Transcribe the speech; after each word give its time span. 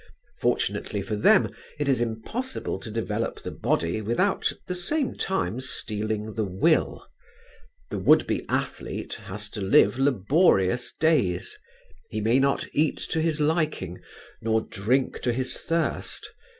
Fortunately 0.39 1.03
for 1.03 1.15
them 1.15 1.51
it 1.77 1.87
is 1.87 2.01
impossible 2.01 2.79
to 2.79 2.89
develop 2.89 3.43
the 3.43 3.51
body 3.51 4.01
without 4.01 4.51
at 4.51 4.57
the 4.65 4.73
same 4.73 5.13
time 5.13 5.59
steeling 5.61 6.33
the 6.33 6.43
will. 6.43 7.05
The 7.91 7.99
would 7.99 8.25
be 8.25 8.43
athlete 8.49 9.13
has 9.13 9.47
to 9.51 9.61
live 9.61 9.99
laborious 9.99 10.91
days; 10.99 11.55
he 12.09 12.19
may 12.19 12.39
not 12.39 12.65
eat 12.73 12.97
to 13.11 13.21
his 13.21 13.39
liking, 13.39 14.01
nor 14.41 14.61
drink 14.61 15.19
to 15.21 15.31
his 15.31 15.55
thirst. 15.55 16.31